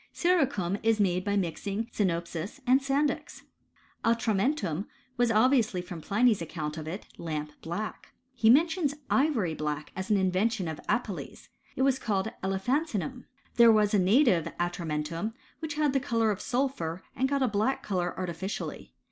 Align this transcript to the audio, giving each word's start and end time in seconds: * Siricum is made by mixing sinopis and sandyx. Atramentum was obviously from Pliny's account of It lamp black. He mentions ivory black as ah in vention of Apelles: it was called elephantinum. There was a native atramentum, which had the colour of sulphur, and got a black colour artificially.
* 0.11 0.13
Siricum 0.15 0.79
is 0.81 0.99
made 0.99 1.23
by 1.23 1.35
mixing 1.37 1.85
sinopis 1.93 2.59
and 2.65 2.81
sandyx. 2.81 3.43
Atramentum 4.03 4.87
was 5.15 5.29
obviously 5.29 5.79
from 5.79 6.01
Pliny's 6.01 6.41
account 6.41 6.75
of 6.75 6.87
It 6.87 7.05
lamp 7.19 7.51
black. 7.61 8.11
He 8.33 8.49
mentions 8.49 8.95
ivory 9.11 9.53
black 9.53 9.91
as 9.95 10.09
ah 10.09 10.15
in 10.15 10.31
vention 10.31 10.67
of 10.71 10.79
Apelles: 10.89 11.49
it 11.75 11.83
was 11.83 11.99
called 11.99 12.31
elephantinum. 12.43 13.25
There 13.57 13.71
was 13.71 13.93
a 13.93 13.99
native 13.99 14.45
atramentum, 14.59 15.35
which 15.59 15.75
had 15.75 15.93
the 15.93 15.99
colour 15.99 16.31
of 16.31 16.41
sulphur, 16.41 17.03
and 17.15 17.29
got 17.29 17.43
a 17.43 17.47
black 17.47 17.83
colour 17.83 18.17
artificially. 18.17 18.93